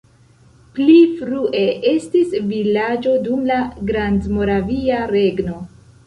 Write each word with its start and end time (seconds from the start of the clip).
Pli 0.75 0.93
frue 1.17 1.59
estis 1.91 2.31
vilaĝo 2.51 3.13
dum 3.27 3.43
la 3.49 3.57
Grandmoravia 3.91 5.03
Regno. 5.13 5.59